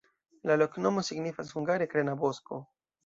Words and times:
La 0.51 0.55
loknomo 0.61 1.03
signifas 1.09 1.53
hungare: 1.59 1.89
krena-bosko. 1.93 2.63